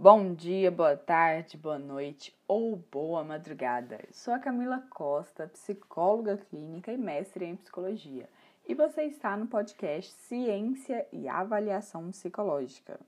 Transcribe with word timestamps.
Bom 0.00 0.32
dia, 0.32 0.70
boa 0.70 0.96
tarde, 0.96 1.56
boa 1.56 1.76
noite 1.76 2.32
ou 2.46 2.76
boa 2.76 3.24
madrugada. 3.24 3.98
Sou 4.12 4.32
a 4.32 4.38
Camila 4.38 4.80
Costa, 4.88 5.48
psicóloga 5.48 6.36
clínica 6.36 6.92
e 6.92 6.96
mestre 6.96 7.44
em 7.44 7.56
psicologia, 7.56 8.28
e 8.64 8.76
você 8.76 9.02
está 9.02 9.36
no 9.36 9.48
podcast 9.48 10.12
Ciência 10.12 11.04
e 11.12 11.26
Avaliação 11.26 12.12
Psicológica. 12.12 13.00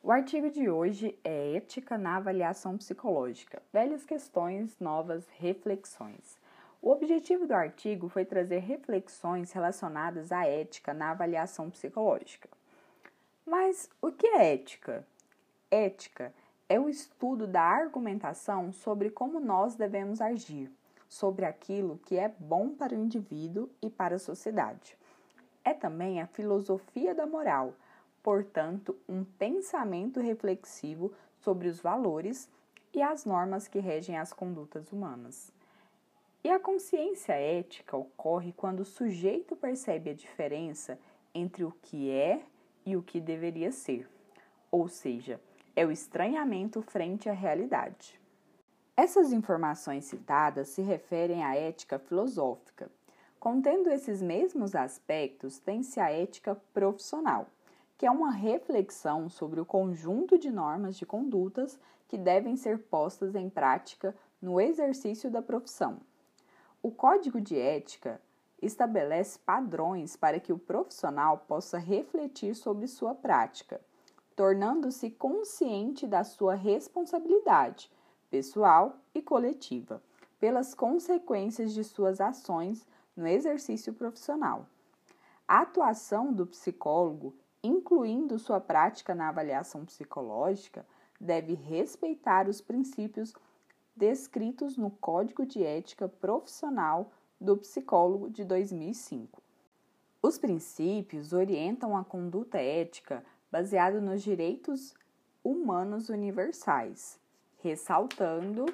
O 0.00 0.12
artigo 0.12 0.48
de 0.48 0.70
hoje 0.70 1.18
é 1.24 1.56
Ética 1.56 1.98
na 1.98 2.18
Avaliação 2.18 2.76
Psicológica: 2.76 3.60
Velhas 3.72 4.06
questões, 4.06 4.78
novas 4.78 5.28
reflexões. 5.40 6.39
O 6.82 6.92
objetivo 6.92 7.46
do 7.46 7.52
artigo 7.52 8.08
foi 8.08 8.24
trazer 8.24 8.60
reflexões 8.60 9.52
relacionadas 9.52 10.32
à 10.32 10.46
ética 10.46 10.94
na 10.94 11.10
avaliação 11.10 11.68
psicológica. 11.68 12.48
Mas 13.44 13.90
o 14.00 14.10
que 14.10 14.26
é 14.26 14.54
ética? 14.54 15.06
Ética 15.70 16.32
é 16.70 16.80
o 16.80 16.88
estudo 16.88 17.46
da 17.46 17.60
argumentação 17.60 18.72
sobre 18.72 19.10
como 19.10 19.38
nós 19.38 19.74
devemos 19.74 20.22
agir, 20.22 20.72
sobre 21.06 21.44
aquilo 21.44 22.00
que 22.06 22.16
é 22.16 22.32
bom 22.38 22.70
para 22.70 22.94
o 22.94 22.98
indivíduo 22.98 23.68
e 23.82 23.90
para 23.90 24.16
a 24.16 24.18
sociedade. 24.18 24.96
É 25.62 25.74
também 25.74 26.22
a 26.22 26.26
filosofia 26.28 27.14
da 27.14 27.26
moral, 27.26 27.74
portanto, 28.22 28.96
um 29.06 29.22
pensamento 29.22 30.18
reflexivo 30.18 31.12
sobre 31.36 31.68
os 31.68 31.78
valores 31.78 32.48
e 32.94 33.02
as 33.02 33.26
normas 33.26 33.68
que 33.68 33.80
regem 33.80 34.16
as 34.16 34.32
condutas 34.32 34.90
humanas. 34.90 35.52
E 36.42 36.48
a 36.48 36.58
consciência 36.58 37.34
ética 37.34 37.98
ocorre 37.98 38.54
quando 38.56 38.80
o 38.80 38.84
sujeito 38.84 39.54
percebe 39.54 40.08
a 40.08 40.14
diferença 40.14 40.98
entre 41.34 41.64
o 41.64 41.72
que 41.82 42.10
é 42.10 42.42
e 42.86 42.96
o 42.96 43.02
que 43.02 43.20
deveria 43.20 43.70
ser, 43.70 44.08
ou 44.70 44.88
seja, 44.88 45.38
é 45.76 45.84
o 45.84 45.92
estranhamento 45.92 46.80
frente 46.80 47.28
à 47.28 47.32
realidade. 47.32 48.18
Essas 48.96 49.32
informações 49.32 50.06
citadas 50.06 50.68
se 50.68 50.80
referem 50.80 51.44
à 51.44 51.54
ética 51.54 51.98
filosófica. 51.98 52.90
Contendo 53.38 53.90
esses 53.90 54.22
mesmos 54.22 54.74
aspectos, 54.74 55.58
tem-se 55.58 56.00
a 56.00 56.10
ética 56.10 56.54
profissional, 56.72 57.48
que 57.98 58.06
é 58.06 58.10
uma 58.10 58.30
reflexão 58.30 59.28
sobre 59.28 59.60
o 59.60 59.64
conjunto 59.66 60.38
de 60.38 60.50
normas 60.50 60.96
de 60.96 61.04
condutas 61.04 61.78
que 62.08 62.16
devem 62.16 62.56
ser 62.56 62.78
postas 62.78 63.34
em 63.34 63.48
prática 63.50 64.16
no 64.40 64.58
exercício 64.58 65.30
da 65.30 65.42
profissão. 65.42 66.00
O 66.82 66.90
código 66.90 67.42
de 67.42 67.58
ética 67.58 68.18
estabelece 68.62 69.38
padrões 69.40 70.16
para 70.16 70.40
que 70.40 70.50
o 70.50 70.58
profissional 70.58 71.44
possa 71.46 71.76
refletir 71.76 72.54
sobre 72.54 72.86
sua 72.86 73.14
prática, 73.14 73.80
tornando-se 74.34 75.10
consciente 75.10 76.06
da 76.06 76.24
sua 76.24 76.54
responsabilidade 76.54 77.90
pessoal 78.30 78.96
e 79.14 79.20
coletiva 79.20 80.02
pelas 80.38 80.72
consequências 80.72 81.74
de 81.74 81.84
suas 81.84 82.18
ações 82.18 82.86
no 83.14 83.26
exercício 83.26 83.92
profissional. 83.92 84.66
A 85.46 85.60
atuação 85.60 86.32
do 86.32 86.46
psicólogo, 86.46 87.34
incluindo 87.62 88.38
sua 88.38 88.58
prática 88.58 89.14
na 89.14 89.28
avaliação 89.28 89.84
psicológica, 89.84 90.86
deve 91.20 91.52
respeitar 91.52 92.48
os 92.48 92.62
princípios 92.62 93.34
descritos 94.00 94.78
no 94.78 94.90
Código 94.90 95.44
de 95.44 95.62
Ética 95.62 96.08
Profissional 96.08 97.12
do 97.38 97.54
Psicólogo 97.58 98.30
de 98.30 98.46
2005. 98.46 99.42
Os 100.22 100.38
princípios 100.38 101.34
orientam 101.34 101.94
a 101.94 102.02
conduta 102.02 102.56
ética 102.56 103.22
baseada 103.52 104.00
nos 104.00 104.22
direitos 104.22 104.94
humanos 105.44 106.08
universais, 106.08 107.20
ressaltando 107.58 108.64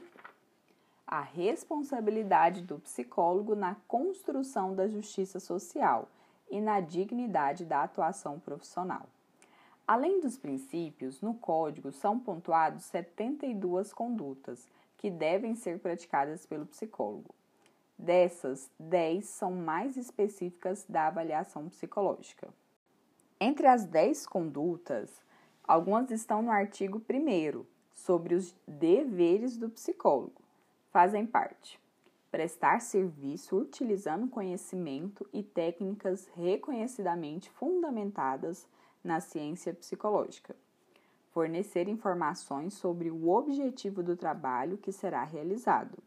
a 1.04 1.22
responsabilidade 1.22 2.62
do 2.62 2.78
psicólogo 2.78 3.56
na 3.56 3.75
construção 3.88 4.76
da 4.76 4.86
justiça 4.86 5.41
social 5.41 6.09
e 6.48 6.60
na 6.60 6.78
dignidade 6.78 7.65
da 7.65 7.82
atuação 7.82 8.38
profissional. 8.38 9.06
Além 9.88 10.20
dos 10.20 10.38
princípios, 10.38 11.20
no 11.20 11.34
Código 11.34 11.91
são 11.91 12.16
pontuados 12.16 12.84
72 12.84 13.92
condutas 13.92 14.69
que 15.06 15.10
devem 15.12 15.54
ser 15.54 15.78
praticadas 15.78 16.44
pelo 16.46 16.66
psicólogo. 16.66 17.32
Dessas, 17.96 18.68
10 18.76 19.24
são 19.24 19.52
mais 19.52 19.96
específicas 19.96 20.84
da 20.88 21.06
avaliação 21.06 21.68
psicológica. 21.68 22.48
Entre 23.40 23.68
as 23.68 23.84
10 23.84 24.26
condutas, 24.26 25.22
algumas 25.62 26.10
estão 26.10 26.42
no 26.42 26.50
artigo 26.50 27.00
1 27.08 27.64
sobre 27.92 28.34
os 28.34 28.52
deveres 28.66 29.56
do 29.56 29.70
psicólogo. 29.70 30.42
Fazem 30.90 31.24
parte: 31.24 31.80
prestar 32.28 32.80
serviço 32.80 33.56
utilizando 33.56 34.26
conhecimento 34.26 35.24
e 35.32 35.40
técnicas 35.44 36.26
reconhecidamente 36.34 37.48
fundamentadas 37.50 38.66
na 39.04 39.20
ciência 39.20 39.72
psicológica 39.72 40.56
fornecer 41.36 41.86
informações 41.86 42.72
sobre 42.72 43.10
o 43.10 43.28
objetivo 43.28 44.02
do 44.02 44.16
trabalho 44.16 44.78
que 44.78 44.91
será 44.91 45.22
realizado, 45.22 45.98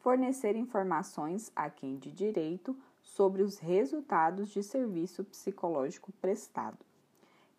fornecer 0.00 0.54
informações 0.54 1.50
a 1.56 1.70
quem 1.70 1.96
de 1.96 2.12
direito 2.12 2.76
sobre 3.02 3.42
os 3.42 3.58
resultados 3.58 4.50
de 4.50 4.62
serviço 4.62 5.24
psicológico 5.24 6.12
prestado, 6.20 6.76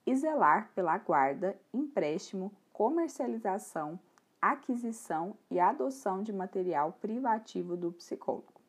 e 0.06 0.16
zelar 0.16 0.70
pela 0.76 0.96
guarda, 1.00 1.60
empréstimo, 1.74 2.52
comercialização, 2.72 4.00
aquisição 4.40 5.36
e 5.50 5.60
adoção 5.60 6.22
de 6.22 6.32
material 6.32 6.96
privativo 7.02 7.76
do 7.76 7.92
psicólogo. 7.92 8.62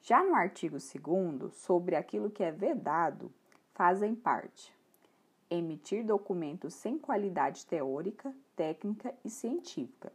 Já 0.00 0.24
no 0.24 0.34
artigo 0.34 0.78
2, 0.78 1.52
sobre 1.52 1.96
aquilo 1.96 2.30
que 2.30 2.42
é 2.42 2.50
vedado, 2.50 3.30
fazem 3.74 4.14
parte 4.14 4.77
emitir 5.50 6.04
documentos 6.04 6.74
sem 6.74 6.98
qualidade 6.98 7.64
teórica, 7.66 8.34
técnica 8.54 9.14
e 9.24 9.30
científica, 9.30 10.12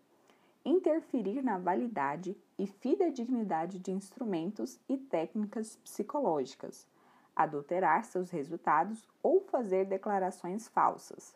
interferir 0.65 1.41
na 1.41 1.57
validade 1.57 2.37
e 2.57 2.65
fidedignidade 2.65 3.79
de 3.79 3.91
instrumentos 3.91 4.79
e 4.87 4.97
técnicas 4.97 5.75
psicológicas, 5.77 6.87
adulterar 7.35 8.05
seus 8.05 8.29
resultados 8.29 9.07
ou 9.21 9.41
fazer 9.41 9.85
declarações 9.85 10.67
falsas. 10.67 11.35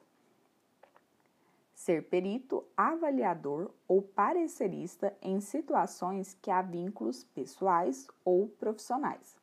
Ser 1.74 2.10
perito, 2.10 2.64
avaliador 2.76 3.72
ou 3.88 4.02
parecerista 4.02 5.16
em 5.22 5.40
situações 5.40 6.36
que 6.42 6.50
há 6.50 6.62
vínculos 6.62 7.24
pessoais 7.24 8.08
ou 8.26 8.48
profissionais. 8.48 9.38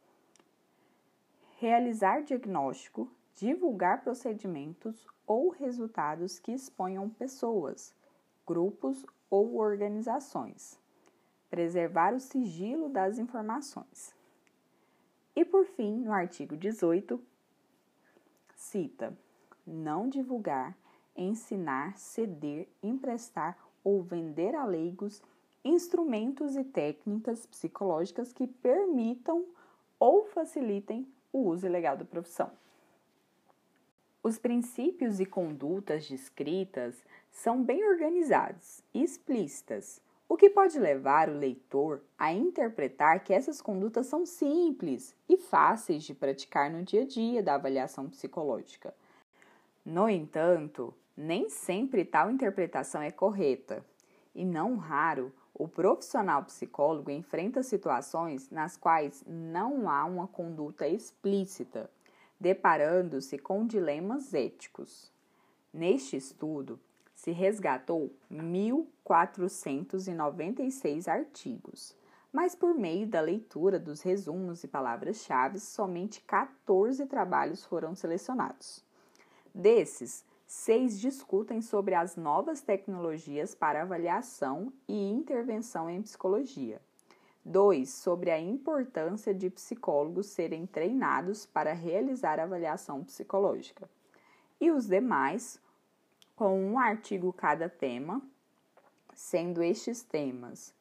Realizar 1.58 2.22
diagnóstico, 2.22 3.08
divulgar 3.34 4.02
procedimentos 4.02 5.06
ou 5.26 5.48
resultados 5.50 6.38
que 6.38 6.52
exponham 6.52 7.08
pessoas, 7.08 7.94
grupos 8.46 9.04
ou 9.30 9.56
organizações, 9.56 10.78
preservar 11.50 12.14
o 12.14 12.20
sigilo 12.20 12.88
das 12.88 13.18
informações. 13.18 14.14
E 15.34 15.44
por 15.44 15.64
fim, 15.64 16.00
no 16.00 16.12
artigo 16.12 16.56
18, 16.56 17.20
cita: 18.54 19.16
não 19.66 20.08
divulgar, 20.08 20.76
ensinar, 21.16 21.98
ceder, 21.98 22.68
emprestar 22.82 23.58
ou 23.82 24.02
vender 24.02 24.54
a 24.54 24.64
leigos 24.64 25.22
instrumentos 25.64 26.56
e 26.56 26.64
técnicas 26.64 27.46
psicológicas 27.46 28.32
que 28.32 28.46
permitam 28.46 29.44
ou 29.98 30.26
facilitem 30.26 31.08
o 31.32 31.38
uso 31.38 31.66
ilegal 31.66 31.96
da 31.96 32.04
profissão. 32.04 32.50
Os 34.26 34.38
princípios 34.38 35.20
e 35.20 35.26
condutas 35.26 36.08
descritas 36.08 37.04
são 37.30 37.62
bem 37.62 37.86
organizados 37.86 38.82
e 38.94 39.02
explícitas, 39.02 40.00
o 40.26 40.34
que 40.34 40.48
pode 40.48 40.78
levar 40.78 41.28
o 41.28 41.36
leitor 41.36 42.00
a 42.18 42.32
interpretar 42.32 43.22
que 43.22 43.34
essas 43.34 43.60
condutas 43.60 44.06
são 44.06 44.24
simples 44.24 45.14
e 45.28 45.36
fáceis 45.36 46.04
de 46.04 46.14
praticar 46.14 46.70
no 46.70 46.82
dia 46.82 47.02
a 47.02 47.06
dia 47.06 47.42
da 47.42 47.56
avaliação 47.56 48.08
psicológica. 48.08 48.94
No 49.84 50.08
entanto, 50.08 50.94
nem 51.14 51.50
sempre 51.50 52.02
tal 52.02 52.30
interpretação 52.30 53.02
é 53.02 53.10
correta, 53.10 53.84
e 54.34 54.42
não 54.42 54.78
raro 54.78 55.30
o 55.52 55.68
profissional 55.68 56.42
psicólogo 56.44 57.10
enfrenta 57.10 57.62
situações 57.62 58.48
nas 58.50 58.74
quais 58.74 59.22
não 59.26 59.86
há 59.86 60.02
uma 60.06 60.26
conduta 60.26 60.88
explícita 60.88 61.90
deparando-se 62.44 63.38
com 63.38 63.66
dilemas 63.66 64.34
éticos. 64.34 65.10
Neste 65.72 66.18
estudo, 66.18 66.78
se 67.14 67.30
resgatou 67.30 68.12
1.496 68.30 71.08
artigos, 71.08 71.96
mas 72.30 72.54
por 72.54 72.74
meio 72.74 73.06
da 73.06 73.22
leitura 73.22 73.78
dos 73.78 74.02
resumos 74.02 74.62
e 74.62 74.68
palavras-chave, 74.68 75.58
somente 75.58 76.20
14 76.20 77.06
trabalhos 77.06 77.64
foram 77.64 77.94
selecionados. 77.94 78.84
Desses, 79.54 80.22
seis 80.46 81.00
discutem 81.00 81.62
sobre 81.62 81.94
as 81.94 82.14
novas 82.14 82.60
tecnologias 82.60 83.54
para 83.54 83.80
avaliação 83.80 84.70
e 84.86 85.10
intervenção 85.10 85.88
em 85.88 86.02
psicologia. 86.02 86.78
Dois, 87.44 87.90
sobre 87.90 88.30
a 88.30 88.40
importância 88.40 89.34
de 89.34 89.50
psicólogos 89.50 90.26
serem 90.26 90.66
treinados 90.66 91.44
para 91.44 91.74
realizar 91.74 92.40
avaliação 92.40 93.04
psicológica. 93.04 93.88
E 94.58 94.70
os 94.70 94.86
demais, 94.86 95.60
com 96.34 96.58
um 96.58 96.78
artigo 96.78 97.30
cada 97.34 97.68
tema, 97.68 98.22
sendo 99.12 99.62
estes 99.62 100.02
temas 100.02 100.74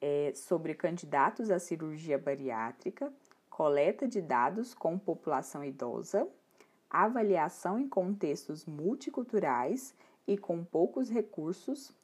é, 0.00 0.32
sobre 0.34 0.74
candidatos 0.74 1.50
à 1.50 1.58
cirurgia 1.58 2.18
bariátrica, 2.18 3.12
coleta 3.50 4.08
de 4.08 4.22
dados 4.22 4.72
com 4.72 4.98
população 4.98 5.62
idosa, 5.62 6.26
avaliação 6.88 7.78
em 7.78 7.86
contextos 7.86 8.64
multiculturais 8.64 9.94
e 10.26 10.38
com 10.38 10.64
poucos 10.64 11.10
recursos, 11.10 11.94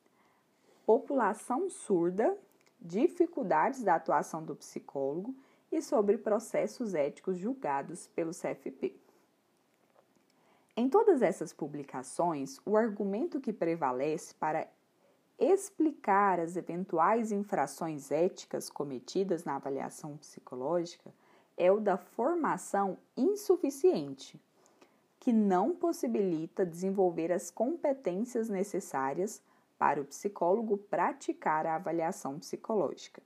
população 0.85 1.71
surda, 1.71 2.37
dificuldades 2.87 3.83
da 3.83 3.95
atuação 3.97 4.43
do 4.43 4.55
psicólogo 4.55 5.35
e 5.71 5.83
sobre 5.83 6.17
processos 6.17 6.95
éticos 6.95 7.37
julgados 7.37 8.07
pelo 8.09 8.31
CFP. 8.31 8.95
Em 10.77 10.89
todas 10.89 11.23
essas 11.23 11.53
publicações, 11.53 12.61
o 12.65 12.77
argumento 12.77 13.41
que 13.41 13.53
prevalece 13.53 14.35
para 14.35 14.69
explicar 15.39 16.39
as 16.39 16.57
eventuais 16.57 17.33
infrações 17.33 18.11
éticas 18.11 18.71
cometidas 18.71 19.45
na 19.45 19.57
avaliação 19.57 20.17
psicológica 20.17 21.13
é 21.57 21.73
o 21.73 21.81
da 21.81 21.97
formação 21.97 22.99
insuficiente, 23.17 24.41
que 25.19 25.33
não 25.33 25.75
possibilita 25.75 26.65
desenvolver 26.65 27.33
as 27.33 27.51
competências 27.51 28.49
necessárias 28.49 29.43
para 29.79 30.01
o 30.01 30.05
psicólogo 30.05 30.79
praticar 30.79 31.67
a 31.67 31.75
avaliação 31.77 32.39
psicológica. 32.39 33.23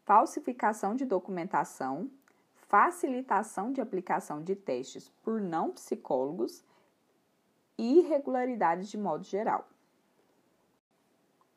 falsificação 0.03 0.95
de 0.95 1.05
documentação, 1.05 2.09
facilitação 2.55 3.71
de 3.71 3.81
aplicação 3.81 4.41
de 4.41 4.55
testes 4.55 5.09
por 5.21 5.39
não 5.39 5.69
psicólogos 5.69 6.63
e 7.77 7.99
irregularidades 7.99 8.89
de 8.89 8.97
modo 8.97 9.23
geral. 9.23 9.70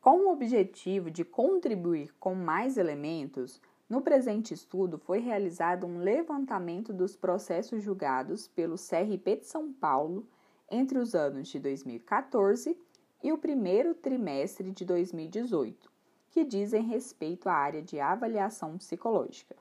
Com 0.05 0.27
o 0.27 0.31
objetivo 0.31 1.09
de 1.09 1.25
contribuir 1.25 2.13
com 2.19 2.35
mais 2.35 2.77
elementos, 2.77 3.59
no 3.89 4.03
presente 4.03 4.53
estudo 4.53 4.99
foi 4.99 5.17
realizado 5.17 5.87
um 5.87 5.97
levantamento 5.97 6.93
dos 6.93 7.15
processos 7.15 7.81
julgados 7.81 8.47
pelo 8.47 8.75
CRP 8.75 9.37
de 9.37 9.47
São 9.47 9.73
Paulo 9.73 10.27
entre 10.69 10.99
os 10.99 11.15
anos 11.15 11.47
de 11.47 11.59
2014 11.59 12.77
e 13.23 13.33
o 13.33 13.37
primeiro 13.39 13.95
trimestre 13.95 14.69
de 14.69 14.85
2018 14.85 15.91
que 16.29 16.45
dizem 16.45 16.83
respeito 16.83 17.49
à 17.49 17.53
área 17.53 17.81
de 17.81 17.99
avaliação 17.99 18.77
psicológica. 18.77 19.55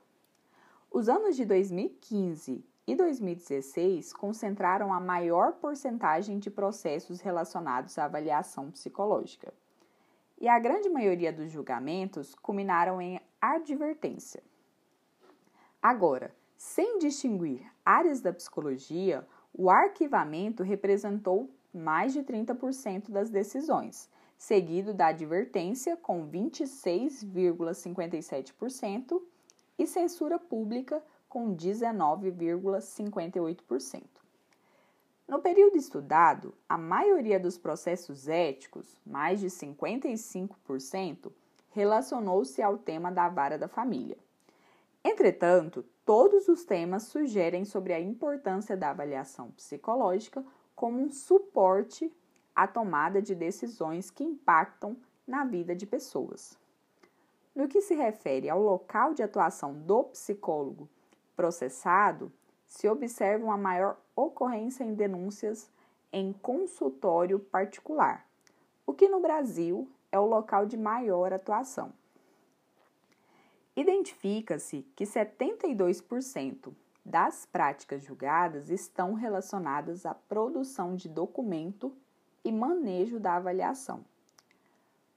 Os 0.90 1.08
anos 1.08 1.36
de 1.36 1.46
2015 1.46 2.62
e 2.86 2.94
2016 2.94 4.12
concentraram 4.12 4.92
a 4.92 5.00
maior 5.00 5.54
porcentagem 5.54 6.38
de 6.38 6.50
processos 6.50 7.22
relacionados 7.22 7.96
à 7.96 8.04
avaliação 8.04 8.70
psicológica. 8.70 9.54
E 10.44 10.46
a 10.46 10.58
grande 10.58 10.90
maioria 10.90 11.32
dos 11.32 11.50
julgamentos 11.50 12.34
culminaram 12.34 13.00
em 13.00 13.18
advertência. 13.40 14.42
Agora, 15.80 16.36
sem 16.54 16.98
distinguir 16.98 17.62
áreas 17.82 18.20
da 18.20 18.30
psicologia, 18.30 19.26
o 19.54 19.70
arquivamento 19.70 20.62
representou 20.62 21.48
mais 21.72 22.12
de 22.12 22.22
30% 22.22 23.10
das 23.10 23.30
decisões, 23.30 24.10
seguido 24.36 24.92
da 24.92 25.06
advertência 25.06 25.96
com 25.96 26.28
26,57% 26.28 29.22
e 29.78 29.86
censura 29.86 30.38
pública 30.38 31.02
com 31.26 31.56
19,58%. 31.56 34.02
No 35.26 35.40
período 35.40 35.76
estudado, 35.76 36.54
a 36.68 36.76
maioria 36.76 37.40
dos 37.40 37.56
processos 37.56 38.28
éticos, 38.28 38.94
mais 39.06 39.40
de 39.40 39.46
55%, 39.46 41.32
relacionou-se 41.70 42.60
ao 42.60 42.76
tema 42.76 43.10
da 43.10 43.28
vara 43.28 43.56
da 43.56 43.66
família. 43.66 44.18
Entretanto, 45.02 45.84
todos 46.04 46.46
os 46.48 46.64
temas 46.64 47.04
sugerem 47.04 47.64
sobre 47.64 47.94
a 47.94 48.00
importância 48.00 48.76
da 48.76 48.90
avaliação 48.90 49.50
psicológica 49.52 50.44
como 50.76 51.00
um 51.00 51.10
suporte 51.10 52.12
a 52.54 52.66
tomada 52.66 53.20
de 53.20 53.34
decisões 53.34 54.10
que 54.10 54.22
impactam 54.22 54.96
na 55.26 55.44
vida 55.44 55.74
de 55.74 55.86
pessoas. 55.86 56.56
No 57.54 57.66
que 57.66 57.80
se 57.80 57.94
refere 57.94 58.50
ao 58.50 58.60
local 58.60 59.14
de 59.14 59.22
atuação 59.22 59.72
do 59.72 60.04
psicólogo 60.04 60.88
processado, 61.34 62.30
se 62.66 62.88
observa 62.88 63.44
uma 63.44 63.56
maior 63.56 63.96
ocorrência 64.16 64.84
em 64.84 64.94
denúncias 64.94 65.70
em 66.12 66.32
consultório 66.32 67.38
particular, 67.38 68.26
o 68.86 68.92
que 68.92 69.08
no 69.08 69.20
Brasil 69.20 69.88
é 70.12 70.18
o 70.18 70.26
local 70.26 70.64
de 70.66 70.76
maior 70.76 71.32
atuação. 71.32 71.92
Identifica-se 73.76 74.86
que 74.94 75.04
72% 75.04 76.72
das 77.04 77.44
práticas 77.44 78.04
julgadas 78.04 78.70
estão 78.70 79.14
relacionadas 79.14 80.06
à 80.06 80.14
produção 80.14 80.94
de 80.94 81.08
documento 81.08 81.92
e 82.44 82.52
manejo 82.52 83.18
da 83.18 83.34
avaliação. 83.34 84.04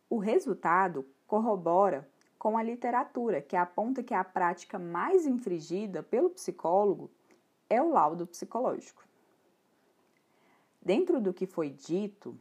O 0.09 0.17
resultado 0.17 1.05
corrobora 1.27 2.07
com 2.39 2.57
a 2.57 2.63
literatura, 2.63 3.41
que 3.41 3.55
aponta 3.55 4.01
que 4.01 4.13
a 4.13 4.23
prática 4.23 4.79
mais 4.79 5.25
infringida 5.25 6.01
pelo 6.01 6.29
psicólogo 6.29 7.09
é 7.69 7.81
o 7.81 7.89
laudo 7.89 8.25
psicológico. 8.25 9.03
Dentro 10.81 11.19
do 11.19 11.33
que 11.33 11.45
foi 11.45 11.69
dito, 11.69 12.39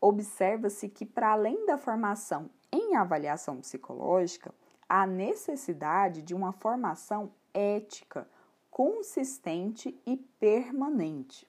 observa-se 0.00 0.88
que, 0.88 1.04
para 1.04 1.32
além 1.32 1.66
da 1.66 1.76
formação 1.76 2.48
em 2.70 2.96
avaliação 2.96 3.58
psicológica, 3.58 4.54
há 4.88 5.06
necessidade 5.06 6.22
de 6.22 6.34
uma 6.34 6.52
formação 6.52 7.32
ética 7.52 8.28
consistente 8.70 9.98
e 10.06 10.16
permanente. 10.16 11.46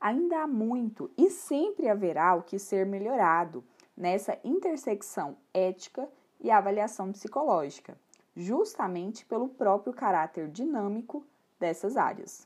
Ainda 0.00 0.42
há 0.42 0.46
muito 0.46 1.10
e 1.16 1.30
sempre 1.30 1.88
haverá 1.88 2.34
o 2.34 2.42
que 2.42 2.58
ser 2.58 2.84
melhorado 2.86 3.64
nessa 3.96 4.38
intersecção 4.44 5.36
ética 5.54 6.08
e 6.40 6.50
avaliação 6.50 7.12
psicológica, 7.12 7.96
justamente 8.36 9.24
pelo 9.26 9.48
próprio 9.48 9.92
caráter 9.92 10.48
dinâmico 10.48 11.24
dessas 11.62 11.96
áreas. 11.96 12.44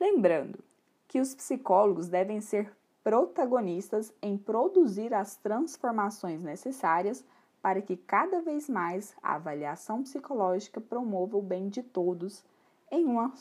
Lembrando 0.00 0.58
que 1.06 1.20
os 1.20 1.32
psicólogos 1.32 2.08
devem 2.08 2.40
ser 2.40 2.72
protagonistas 3.04 4.12
em 4.20 4.36
produzir 4.36 5.14
as 5.14 5.36
transformações 5.36 6.42
necessárias 6.42 7.24
para 7.62 7.80
que 7.80 7.96
cada 7.96 8.40
vez 8.40 8.68
mais 8.68 9.14
a 9.22 9.36
avaliação 9.36 10.02
psicológica 10.02 10.80
promova 10.80 11.36
o 11.36 11.42
bem 11.42 11.68
de 11.68 11.84
todos 11.84 12.42
em 12.90 13.04
uma 13.04 13.32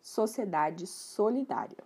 sociedade 0.00 0.86
solidária. 0.86 1.84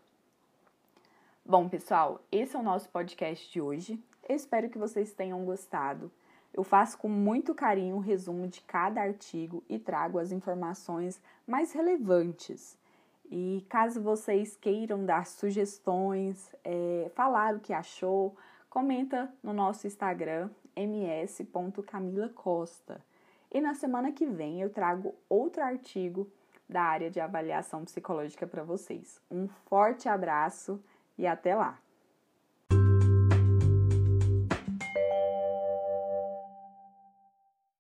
Bom, 1.45 1.69
pessoal, 1.69 2.21
esse 2.31 2.55
é 2.55 2.61
o 2.61 2.63
nosso 2.63 2.89
podcast 2.91 3.51
de 3.51 3.61
hoje. 3.61 4.01
Espero 4.29 4.71
que 4.71 4.79
vocês 4.79 5.13
tenham 5.13 5.45
gostado. 5.45 6.13
Eu 6.52 6.64
faço 6.64 6.99
com 6.99 7.09
muito 7.09 7.54
carinho 7.54 7.95
um 7.97 8.00
resumo 8.00 8.49
de 8.49 8.61
cada 8.62 9.00
artigo 9.00 9.62
e 9.69 9.78
trago 9.78 10.19
as 10.19 10.33
informações 10.33 11.21
mais 11.47 11.73
relevantes. 11.73 12.76
E 13.30 13.64
caso 13.69 14.02
vocês 14.02 14.57
queiram 14.57 15.04
dar 15.04 15.26
sugestões, 15.26 16.52
é, 16.64 17.09
falar 17.14 17.54
o 17.54 17.61
que 17.61 17.73
achou, 17.73 18.35
comenta 18.69 19.33
no 19.42 19.52
nosso 19.52 19.87
Instagram, 19.87 20.50
ms.camilacosta. 20.75 23.00
E 23.52 23.61
na 23.61 23.75
semana 23.75 24.11
que 24.12 24.26
vem 24.26 24.61
eu 24.61 24.71
trago 24.71 25.14
outro 25.28 25.62
artigo 25.62 26.28
da 26.69 26.83
área 26.83 27.11
de 27.11 27.21
avaliação 27.21 27.85
psicológica 27.85 28.45
para 28.47 28.64
vocês. 28.64 29.21
Um 29.30 29.47
forte 29.66 30.09
abraço 30.09 30.83
e 31.16 31.25
até 31.26 31.54
lá! 31.54 31.78